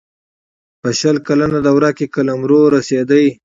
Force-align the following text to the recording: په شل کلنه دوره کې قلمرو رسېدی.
په 0.81 0.89
شل 0.99 1.15
کلنه 1.27 1.59
دوره 1.67 1.89
کې 1.97 2.05
قلمرو 2.13 2.61
رسېدی. 2.75 3.25